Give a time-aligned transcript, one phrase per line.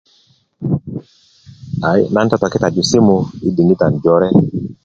[1.89, 3.17] ayi na totokitaju simú
[3.47, 4.29] i dikita joré